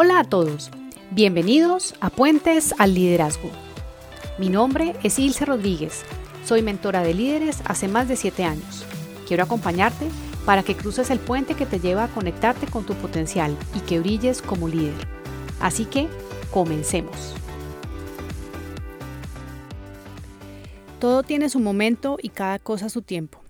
[0.00, 0.70] Hola a todos,
[1.10, 3.50] bienvenidos a Puentes al Liderazgo.
[4.38, 6.04] Mi nombre es Ilse Rodríguez,
[6.44, 8.84] soy mentora de líderes hace más de 7 años.
[9.26, 10.06] Quiero acompañarte
[10.46, 13.98] para que cruces el puente que te lleva a conectarte con tu potencial y que
[13.98, 14.94] brilles como líder.
[15.58, 16.06] Así que,
[16.52, 17.34] comencemos.
[21.00, 23.40] Todo tiene su momento y cada cosa su tiempo.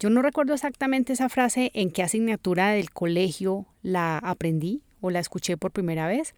[0.00, 5.20] Yo no recuerdo exactamente esa frase en qué asignatura del colegio la aprendí, o la
[5.20, 6.34] escuché por primera vez.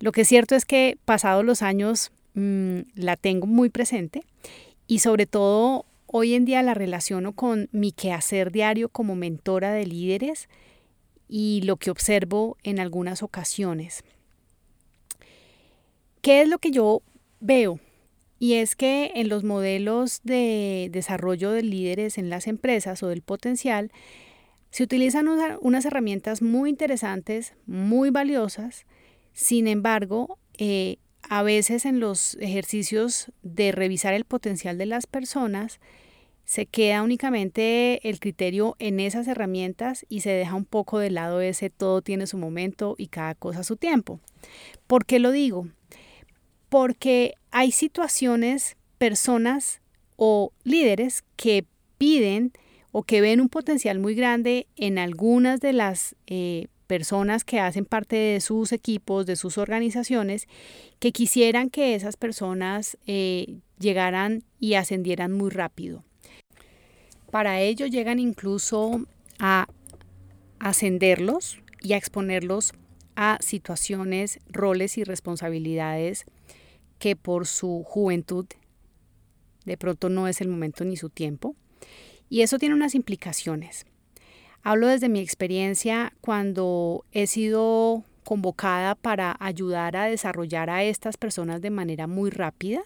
[0.00, 4.22] Lo que es cierto es que pasados los años mm, la tengo muy presente
[4.86, 9.86] y sobre todo hoy en día la relaciono con mi quehacer diario como mentora de
[9.86, 10.48] líderes
[11.28, 14.04] y lo que observo en algunas ocasiones.
[16.20, 17.02] ¿Qué es lo que yo
[17.40, 17.80] veo?
[18.38, 23.22] Y es que en los modelos de desarrollo de líderes en las empresas o del
[23.22, 23.90] potencial,
[24.74, 28.86] se utilizan unas herramientas muy interesantes, muy valiosas,
[29.32, 35.78] sin embargo, eh, a veces en los ejercicios de revisar el potencial de las personas,
[36.44, 41.40] se queda únicamente el criterio en esas herramientas y se deja un poco de lado
[41.40, 44.18] ese todo tiene su momento y cada cosa su tiempo.
[44.88, 45.68] ¿Por qué lo digo?
[46.68, 49.82] Porque hay situaciones, personas
[50.16, 51.64] o líderes que
[51.96, 52.52] piden
[52.96, 57.86] o que ven un potencial muy grande en algunas de las eh, personas que hacen
[57.86, 60.46] parte de sus equipos, de sus organizaciones,
[61.00, 66.04] que quisieran que esas personas eh, llegaran y ascendieran muy rápido.
[67.32, 69.04] Para ello llegan incluso
[69.40, 69.66] a
[70.60, 72.74] ascenderlos y a exponerlos
[73.16, 76.26] a situaciones, roles y responsabilidades
[77.00, 78.46] que por su juventud
[79.64, 81.56] de pronto no es el momento ni su tiempo
[82.34, 83.86] y eso tiene unas implicaciones.
[84.64, 91.62] Hablo desde mi experiencia cuando he sido convocada para ayudar a desarrollar a estas personas
[91.62, 92.82] de manera muy rápida.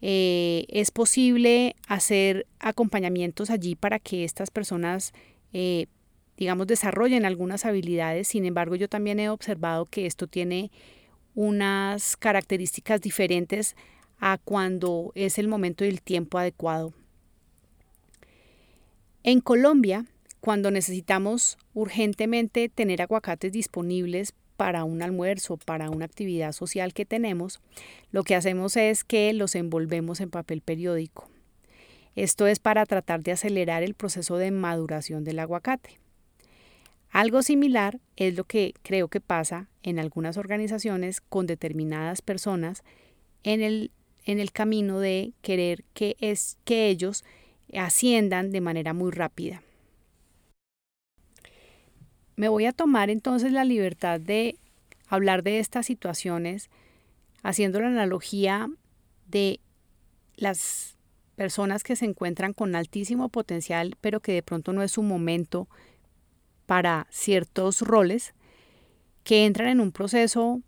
[0.00, 5.12] Eh, es posible hacer acompañamientos allí para que estas personas,
[5.52, 5.84] eh,
[6.38, 8.28] digamos, desarrollen algunas habilidades.
[8.28, 10.70] Sin embargo, yo también he observado que esto tiene
[11.34, 13.76] unas características diferentes
[14.18, 16.94] a cuando es el momento y el tiempo adecuado
[19.22, 20.06] en Colombia,
[20.40, 27.60] cuando necesitamos urgentemente tener aguacates disponibles para un almuerzo, para una actividad social que tenemos,
[28.10, 31.28] lo que hacemos es que los envolvemos en papel periódico.
[32.16, 36.00] Esto es para tratar de acelerar el proceso de maduración del aguacate.
[37.10, 42.82] Algo similar es lo que creo que pasa en algunas organizaciones con determinadas personas
[43.44, 43.92] en el,
[44.24, 47.24] en el camino de querer que, es, que ellos
[47.74, 49.62] asciendan de manera muy rápida.
[52.36, 54.56] Me voy a tomar entonces la libertad de
[55.08, 56.70] hablar de estas situaciones
[57.42, 58.68] haciendo la analogía
[59.26, 59.60] de
[60.36, 60.96] las
[61.34, 65.68] personas que se encuentran con altísimo potencial, pero que de pronto no es su momento
[66.66, 68.34] para ciertos roles,
[69.24, 70.60] que entran en un proceso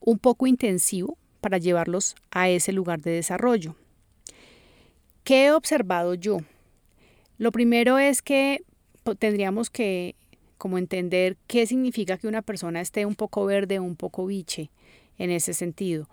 [0.00, 3.76] un poco intensivo para llevarlos a ese lugar de desarrollo.
[5.24, 6.38] ¿Qué he observado yo?
[7.38, 8.62] Lo primero es que
[9.18, 10.14] tendríamos que
[10.58, 14.70] como entender qué significa que una persona esté un poco verde un poco biche
[15.18, 16.08] en ese sentido.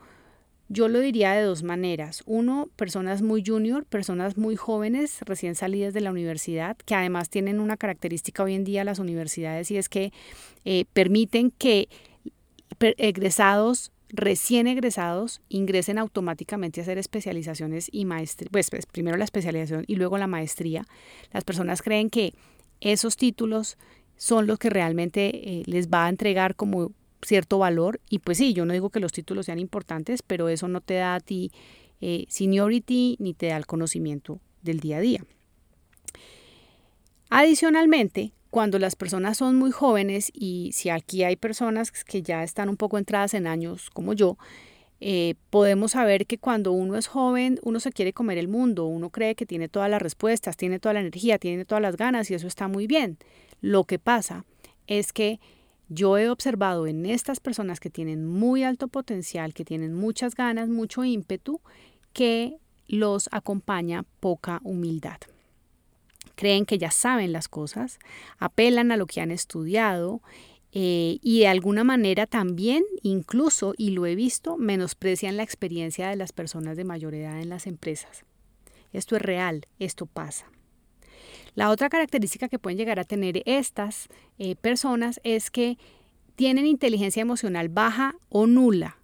[0.70, 2.24] Yo lo diría de dos maneras.
[2.26, 7.60] Uno, personas muy junior, personas muy jóvenes, recién salidas de la universidad, que además tienen
[7.60, 10.14] una característica hoy en día las universidades y es que
[10.64, 11.90] eh, permiten que
[12.80, 19.86] egresados recién egresados ingresen automáticamente a hacer especializaciones y maestría, pues, pues, primero la especialización
[19.88, 20.86] y luego la maestría.
[21.32, 22.34] Las personas creen que
[22.80, 23.78] esos títulos
[24.18, 26.92] son los que realmente eh, les va a entregar como
[27.24, 30.68] cierto valor y pues sí, yo no digo que los títulos sean importantes, pero eso
[30.68, 31.52] no te da a ti
[32.02, 35.26] eh, seniority ni te da el conocimiento del día a día.
[37.30, 42.68] Adicionalmente, cuando las personas son muy jóvenes y si aquí hay personas que ya están
[42.68, 44.38] un poco entradas en años como yo,
[45.00, 49.10] eh, podemos saber que cuando uno es joven, uno se quiere comer el mundo, uno
[49.10, 52.34] cree que tiene todas las respuestas, tiene toda la energía, tiene todas las ganas y
[52.34, 53.18] eso está muy bien.
[53.62, 54.44] Lo que pasa
[54.86, 55.40] es que
[55.88, 60.68] yo he observado en estas personas que tienen muy alto potencial, que tienen muchas ganas,
[60.68, 61.62] mucho ímpetu,
[62.12, 62.58] que
[62.88, 65.20] los acompaña poca humildad
[66.42, 68.00] creen que ya saben las cosas,
[68.40, 70.24] apelan a lo que han estudiado
[70.72, 76.16] eh, y de alguna manera también, incluso, y lo he visto, menosprecian la experiencia de
[76.16, 78.26] las personas de mayor edad en las empresas.
[78.92, 80.48] Esto es real, esto pasa.
[81.54, 84.08] La otra característica que pueden llegar a tener estas
[84.40, 85.78] eh, personas es que
[86.36, 88.98] tienen inteligencia emocional baja o nula.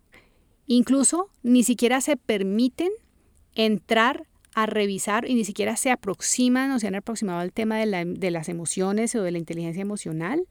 [0.65, 2.89] Incluso ni siquiera se permiten
[3.53, 4.25] entrar
[4.57, 8.49] a revisar y ni siquiera se aproximan o se han aproximado al tema de, las
[8.49, 10.47] emociones o de la inteligencia emocional.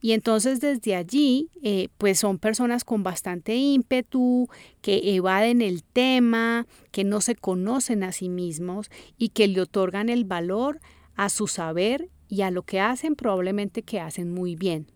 [0.00, 4.48] Y entonces desde allí, eh, pues son personas con bastante ímpetu,
[4.80, 10.08] que evaden el tema, que no se conocen a sí mismos y que le otorgan
[10.08, 10.78] el valor
[11.16, 14.86] a su saber y a lo que hacen, probablemente que hacen muy bien.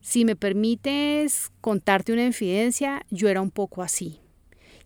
[0.00, 4.18] Si me permites contarte una infidencia, yo era un poco así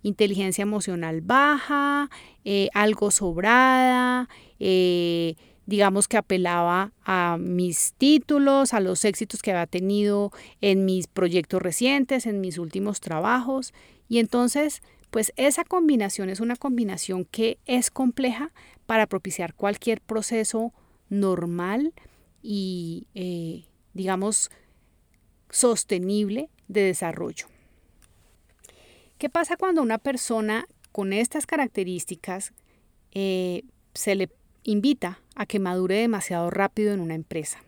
[0.03, 2.11] inteligencia emocional baja,
[2.45, 5.35] eh, algo sobrada, eh,
[5.67, 11.63] digamos que apelaba a mis títulos, a los éxitos que había tenido en mis proyectos
[11.63, 13.73] recientes, en mis últimos trabajos.
[14.09, 18.53] Y entonces, pues esa combinación es una combinación que es compleja
[18.87, 20.73] para propiciar cualquier proceso
[21.09, 21.93] normal
[22.43, 23.65] y, eh,
[23.95, 24.51] digamos,
[25.51, 27.47] sostenible de desarrollo.
[29.21, 32.55] ¿Qué pasa cuando una persona con estas características
[33.13, 34.31] eh, se le
[34.63, 37.59] invita a que madure demasiado rápido en una empresa?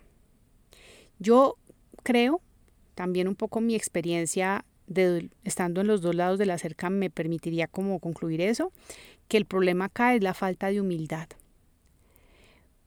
[1.18, 1.58] Yo
[2.02, 2.40] creo,
[2.94, 7.10] también un poco mi experiencia de, estando en los dos lados de la cerca me
[7.10, 8.72] permitiría como concluir eso,
[9.28, 11.28] que el problema acá es la falta de humildad.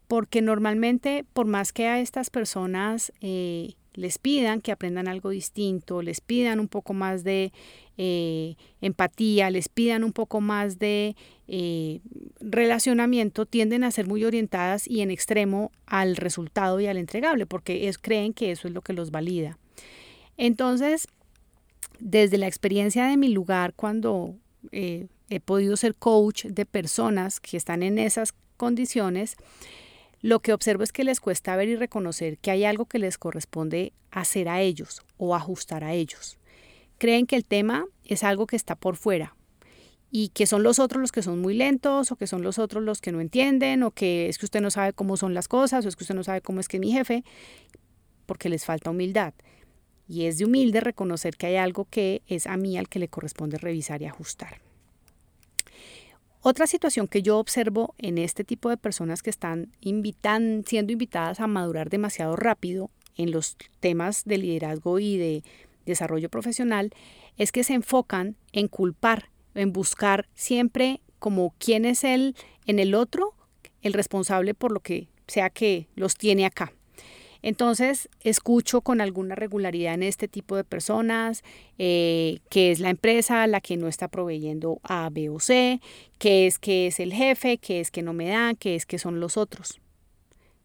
[0.08, 6.02] Porque normalmente, por más que a estas personas eh, les pidan que aprendan algo distinto,
[6.02, 7.52] les pidan un poco más de
[7.98, 11.16] eh, empatía, les pidan un poco más de
[11.48, 12.02] eh,
[12.40, 17.92] relacionamiento, tienden a ser muy orientadas y en extremo al resultado y al entregable, porque
[18.02, 19.58] creen que eso es lo que los valida.
[20.38, 21.08] Entonces,
[22.00, 24.36] desde la experiencia de mi lugar, cuando
[24.72, 29.38] eh, he podido ser coach de personas que están en esas condiciones,
[30.22, 33.18] lo que observo es que les cuesta ver y reconocer que hay algo que les
[33.18, 36.38] corresponde hacer a ellos o ajustar a ellos.
[36.98, 39.36] Creen que el tema es algo que está por fuera
[40.12, 42.84] y que son los otros los que son muy lentos o que son los otros
[42.84, 45.86] los que no entienden o que es que usted no sabe cómo son las cosas
[45.86, 47.24] o es que usted no sabe cómo es que es mi jefe
[48.26, 49.34] porque les falta humildad.
[50.08, 53.08] Y es de humilde reconocer que hay algo que es a mí al que le
[53.08, 54.62] corresponde revisar y ajustar.
[56.48, 59.74] Otra situación que yo observo en este tipo de personas que están
[60.68, 65.44] siendo invitadas a madurar demasiado rápido en los temas de liderazgo y de
[65.88, 66.92] desarrollo profesional
[67.38, 72.36] es que se enfocan en culpar, en buscar siempre como quién es él
[72.68, 73.34] en el otro,
[73.82, 76.74] el responsable por lo que sea que los tiene acá.
[77.46, 81.44] Entonces, escucho con alguna regularidad en este tipo de personas
[81.78, 85.80] eh, que es la empresa la que no está proveyendo A, B o C,
[86.18, 88.98] que es que es el jefe, que es que no me da, que es que
[88.98, 89.80] son los otros.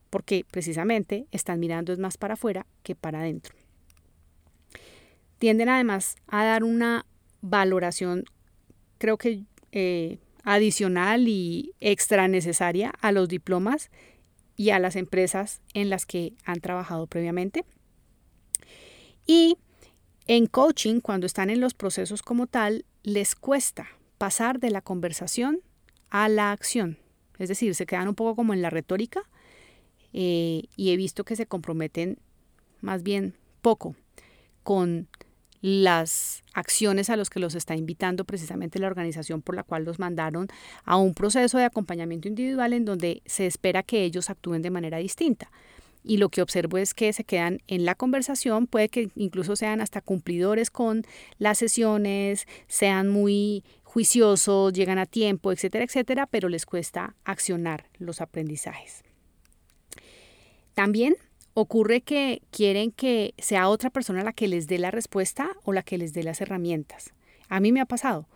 [0.08, 3.54] Porque precisamente están mirando es más para afuera que para adentro.
[5.38, 7.04] Tienden además a dar una
[7.42, 8.24] valoración,
[8.96, 9.42] creo que
[9.72, 13.90] eh, adicional y extra necesaria a los diplomas
[14.60, 17.64] y a las empresas en las que han trabajado previamente.
[19.26, 19.56] Y
[20.26, 25.60] en coaching, cuando están en los procesos como tal, les cuesta pasar de la conversación
[26.10, 26.98] a la acción.
[27.38, 29.22] Es decir, se quedan un poco como en la retórica
[30.12, 32.18] eh, y he visto que se comprometen
[32.82, 33.96] más bien poco
[34.62, 35.08] con
[35.60, 39.98] las acciones a los que los está invitando precisamente la organización por la cual los
[39.98, 40.48] mandaron
[40.84, 44.98] a un proceso de acompañamiento individual en donde se espera que ellos actúen de manera
[44.98, 45.50] distinta.
[46.02, 49.82] Y lo que observo es que se quedan en la conversación, puede que incluso sean
[49.82, 51.02] hasta cumplidores con
[51.38, 58.22] las sesiones, sean muy juiciosos, llegan a tiempo, etcétera, etcétera, pero les cuesta accionar los
[58.22, 59.02] aprendizajes.
[60.72, 61.16] También
[61.54, 65.82] ocurre que quieren que sea otra persona la que les dé la respuesta o la
[65.82, 67.12] que les dé las herramientas.
[67.48, 68.26] A mí me ha pasado.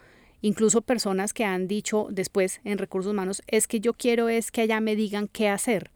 [0.42, 4.62] Incluso personas que han dicho después en recursos humanos, es que yo quiero es que
[4.62, 5.90] allá me digan qué hacer.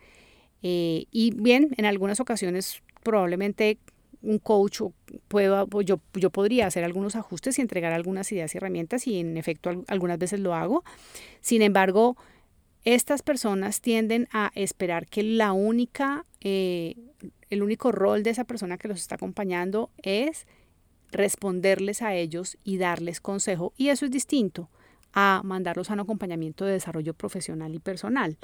[0.62, 3.78] Eh, y bien, en algunas ocasiones probablemente
[4.22, 4.80] un coach
[5.28, 9.37] pueda, yo, yo podría hacer algunos ajustes y entregar algunas ideas y herramientas y en
[9.37, 10.84] efecto algunas veces lo hago.
[11.40, 12.16] Sin embargo,
[12.95, 16.97] estas personas tienden a esperar que la única, eh,
[17.50, 20.47] el único rol de esa persona que los está acompañando es
[21.12, 23.75] responderles a ellos y darles consejo.
[23.76, 24.71] Y eso es distinto
[25.12, 28.38] a mandarlos a un acompañamiento de desarrollo profesional y personal.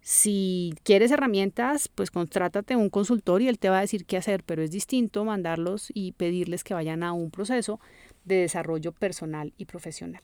[0.00, 4.42] Si quieres herramientas, pues contrátate un consultor y él te va a decir qué hacer,
[4.42, 7.78] pero es distinto mandarlos y pedirles que vayan a un proceso
[8.24, 10.22] de desarrollo personal y profesional.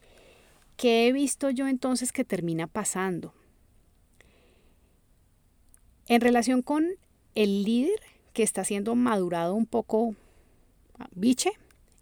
[0.81, 3.35] ¿Qué he visto yo entonces que termina pasando?
[6.07, 6.87] En relación con
[7.35, 8.01] el líder
[8.33, 10.15] que está siendo madurado un poco
[10.99, 11.51] ah, biche,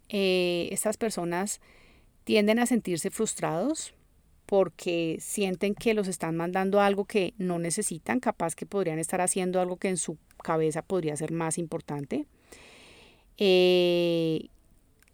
[0.07, 1.59] eh, estas personas
[2.23, 3.93] tienden a sentirse frustrados
[4.45, 9.59] porque sienten que los están mandando algo que no necesitan, capaz que podrían estar haciendo
[9.59, 12.27] algo que en su cabeza podría ser más importante.
[13.35, 14.47] Eh,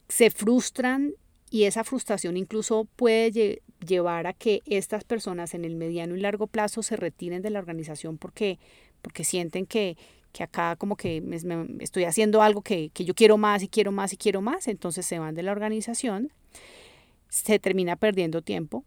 [0.08, 1.16] se frustran
[1.56, 6.48] y esa frustración incluso puede llevar a que estas personas en el mediano y largo
[6.48, 8.60] plazo se retiren de la organización porque,
[9.02, 9.96] porque sienten que,
[10.34, 11.38] que acá como que me,
[11.80, 15.06] estoy haciendo algo que, que, yo quiero más y quiero más y quiero más, entonces
[15.06, 16.34] se van de la organización,
[17.30, 18.84] se termina perdiendo tiempo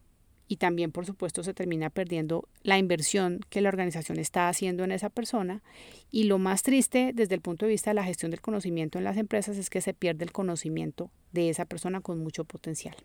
[0.48, 4.92] y también por supuesto se termina perdiendo la inversión que la organización está haciendo en
[4.92, 5.62] esa persona
[6.10, 9.04] y lo más triste desde el punto de vista de la gestión del conocimiento en
[9.04, 12.96] las empresas es que se pierde el conocimiento de esa persona con mucho potencial.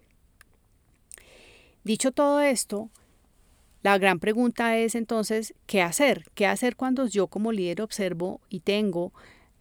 [1.83, 2.89] Dicho todo esto,
[3.81, 6.25] la gran pregunta es entonces, ¿qué hacer?
[6.33, 9.12] ¿Qué hacer cuando yo como líder observo y tengo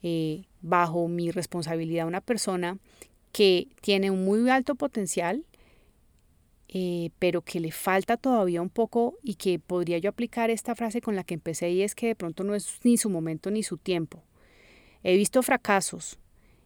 [0.04, 2.78] eh, bajo mi responsabilidad una persona
[3.32, 5.44] que tiene un muy alto potencial,
[6.74, 11.02] eh, pero que le falta todavía un poco y que podría yo aplicar esta frase
[11.02, 13.62] con la que empecé y es que de pronto no es ni su momento ni
[13.62, 14.22] su tiempo.
[15.02, 16.18] He visto fracasos,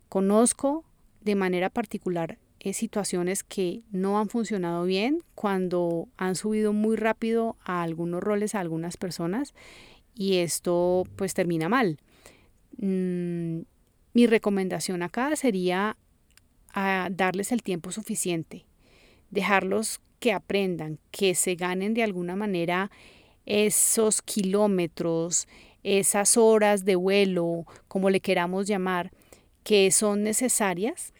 [0.08, 0.84] conozco
[1.22, 7.56] de manera particular eh, situaciones que no han funcionado bien cuando han subido muy rápido
[7.64, 9.54] a algunos roles a algunas personas
[10.14, 11.98] y esto pues termina mal.
[12.76, 13.62] Mm,
[14.14, 15.96] mi recomendación acá sería
[16.72, 18.66] a darles el tiempo suficiente
[19.36, 22.90] dejarlos que aprendan, que se ganen de alguna manera
[23.44, 25.46] esos kilómetros,
[25.84, 29.12] esas horas de vuelo, como le queramos llamar,
[29.62, 31.12] que son necesarias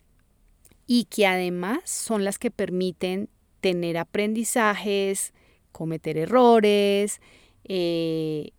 [0.86, 3.28] y que además son las que permiten
[3.60, 5.34] tener aprendizajes,
[5.70, 7.20] cometer errores,
[7.64, 8.52] eh,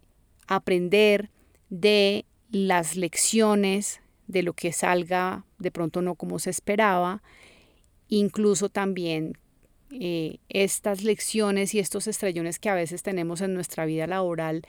[0.48, 1.32] aprender
[1.70, 7.24] de las lecciones de lo que salga de pronto no como se esperaba
[8.08, 9.38] incluso también
[9.92, 14.64] eh, estas lecciones y estos estrellones que a veces tenemos en nuestra vida laboral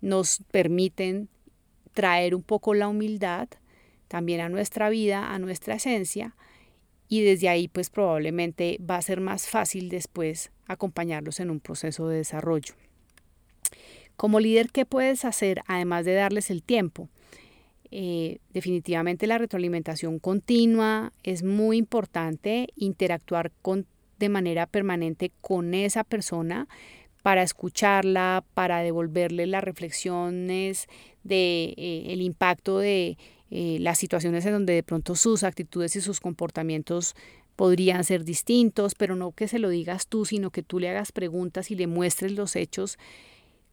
[0.00, 1.28] nos permiten
[1.92, 3.48] traer un poco la humildad
[4.08, 6.34] también a nuestra vida, a nuestra esencia,
[7.08, 12.08] y desde ahí pues probablemente va a ser más fácil después acompañarlos en un proceso
[12.08, 12.74] de desarrollo.
[14.16, 17.08] Como líder, ¿qué puedes hacer además de darles el tiempo?
[17.90, 23.86] Eh, definitivamente la retroalimentación continua es muy importante, interactuar con,
[24.22, 26.68] de manera permanente con esa persona
[27.22, 30.86] para escucharla, para devolverle las reflexiones
[31.24, 33.18] de eh, el impacto de
[33.50, 37.16] eh, las situaciones en donde de pronto sus actitudes y sus comportamientos
[37.56, 41.10] podrían ser distintos, pero no que se lo digas tú, sino que tú le hagas
[41.10, 42.98] preguntas y le muestres los hechos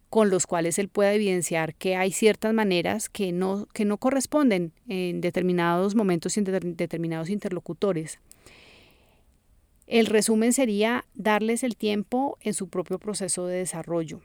[0.09, 4.73] con los cuales él pueda evidenciar que hay ciertas maneras que no, que no corresponden
[4.87, 8.19] en determinados momentos y en determinados interlocutores.
[9.89, 14.21] El resumen sería darles el tiempo en su propio proceso de desarrollo.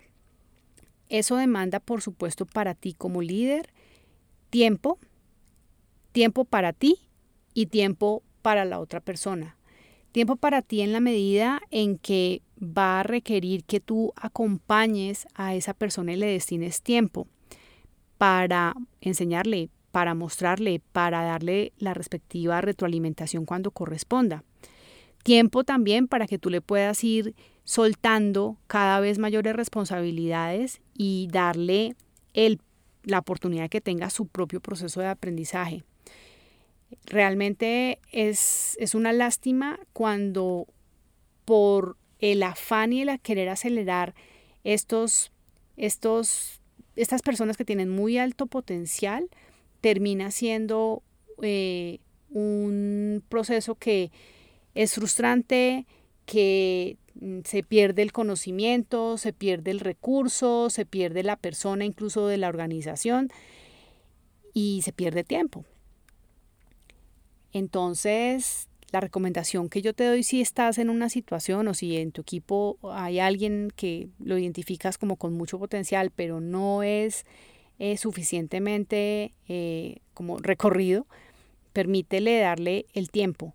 [1.09, 3.73] Eso demanda, por supuesto, para ti como líder,
[4.51, 4.99] tiempo,
[6.13, 6.99] tiempo para ti
[7.55, 9.57] y tiempo para la otra persona.
[10.13, 15.55] Tiempo para ti en la medida en que va a requerir que tú acompañes a
[15.55, 17.27] esa persona y le destines tiempo
[18.19, 24.45] para enseñarle, para mostrarle, para darle la respectiva retroalimentación cuando corresponda.
[25.25, 31.97] Tiempo también para que tú le puedas ir soltando cada vez mayores responsabilidades y darle
[32.35, 32.61] el,
[33.05, 35.83] la oportunidad que tenga su propio proceso de aprendizaje.
[37.07, 40.67] Realmente es, es una lástima cuando
[41.47, 44.15] por el afán y el querer acelerar
[44.63, 45.33] estos,
[45.79, 46.61] estos,
[46.97, 49.31] estas personas que tienen muy alto potencial,
[49.81, 51.03] termina siendo
[51.41, 52.01] eh,
[52.31, 54.13] un proceso que
[54.75, 55.87] es frustrante,
[56.27, 62.27] que mm, se pierde el conocimiento, se pierde el recurso, se pierde la persona incluso
[62.27, 63.31] de la organización
[64.53, 65.65] y se pierde tiempo.
[67.53, 72.13] Entonces, la recomendación que yo te doy si estás en una situación o si en
[72.13, 77.27] tu equipo hay alguien que lo identificas como con mucho potencial, pero no es
[77.79, 81.07] eh, suficientemente eh, como recorrido,
[81.73, 83.53] permítele darle el tiempo,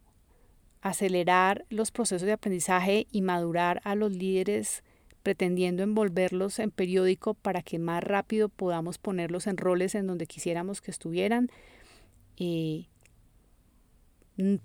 [0.81, 4.83] acelerar los procesos de aprendizaje y madurar a los líderes
[5.23, 10.81] pretendiendo envolverlos en periódico para que más rápido podamos ponerlos en roles en donde quisiéramos
[10.81, 11.49] que estuvieran.
[12.37, 12.87] Eh,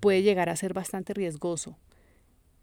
[0.00, 1.76] puede llegar a ser bastante riesgoso.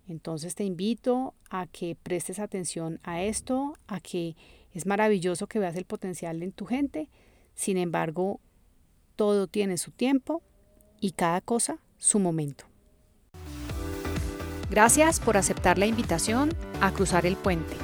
[0.07, 4.35] Entonces te invito a que prestes atención a esto, a que
[4.73, 7.09] es maravilloso que veas el potencial en tu gente,
[7.53, 8.39] sin embargo,
[9.15, 10.41] todo tiene su tiempo
[10.99, 12.70] y cada cosa su momento.
[14.71, 16.49] Gracias por aceptar la invitación
[16.79, 17.75] a cruzar el puente,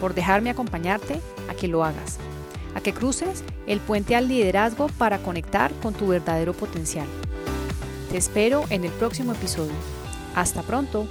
[0.00, 1.20] por dejarme acompañarte
[1.50, 2.18] a que lo hagas,
[2.76, 7.08] a que cruces el puente al liderazgo para conectar con tu verdadero potencial.
[8.08, 9.74] Te espero en el próximo episodio.
[10.36, 11.08] Hasta pronto.